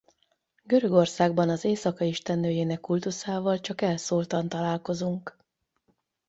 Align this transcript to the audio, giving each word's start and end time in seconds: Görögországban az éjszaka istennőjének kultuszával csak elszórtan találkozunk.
Görögországban 0.63 1.49
az 1.49 1.63
éjszaka 1.65 2.03
istennőjének 2.05 2.79
kultuszával 2.79 3.59
csak 3.59 3.81
elszórtan 3.81 4.49
találkozunk. 4.49 5.37